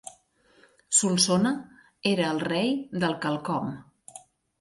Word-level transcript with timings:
Solsona 0.99 1.51
era 2.13 2.31
el 2.37 2.41
rei 2.45 2.73
del 3.05 3.13
quelcom. 3.27 3.69